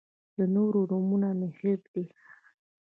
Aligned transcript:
د 0.37 0.39
نورو 0.55 0.81
نومونه 0.91 1.29
مې 1.39 1.49
هېر 1.59 1.79
دي. 1.93 2.05